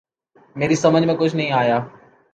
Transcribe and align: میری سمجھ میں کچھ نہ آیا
میری 0.55 0.75
سمجھ 0.75 1.03
میں 1.03 1.15
کچھ 1.19 1.35
نہ 1.35 1.51
آیا 1.53 1.77